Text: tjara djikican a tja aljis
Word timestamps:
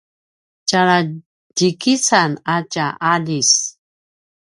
tjara 0.67 0.97
djikican 1.57 2.31
a 2.53 2.55
tja 2.71 2.87
aljis 3.13 3.51